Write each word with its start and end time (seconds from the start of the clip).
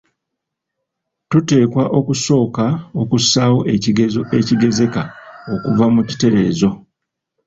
Tuteekwa 1.29 1.83
okusooka 1.99 2.65
okussaawo 3.01 3.59
ekigezeso 3.73 4.21
ekigezeka 4.39 5.01
okuva 5.53 5.85
mu 5.93 6.01
kiteerezo. 6.09 6.69